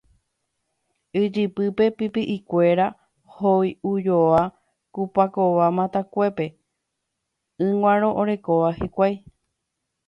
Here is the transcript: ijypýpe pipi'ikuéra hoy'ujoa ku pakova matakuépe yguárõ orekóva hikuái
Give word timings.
ijypýpe 1.21 1.85
pipi'ikuéra 1.97 2.87
hoy'ujoa 3.35 4.41
ku 4.93 5.01
pakova 5.15 5.65
matakuépe 5.77 6.45
yguárõ 7.65 8.09
orekóva 8.21 8.69
hikuái 8.79 9.15